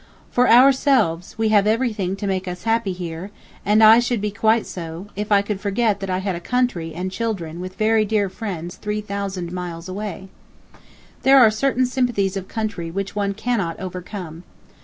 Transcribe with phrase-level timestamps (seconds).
[0.31, 3.29] For ourselves, we have everything to make us happy here,
[3.63, 6.91] and I should be quite so, if I could forget that I had a country
[6.95, 10.29] and children with very dear friends 3,000 miles away....
[11.21, 14.41] There are certain sympathies of country which one cannot overcome.